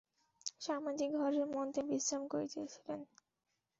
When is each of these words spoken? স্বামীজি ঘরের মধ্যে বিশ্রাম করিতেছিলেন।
স্বামীজি 0.61 1.07
ঘরের 1.15 1.45
মধ্যে 1.55 1.81
বিশ্রাম 1.89 2.23
করিতেছিলেন। 2.27 2.99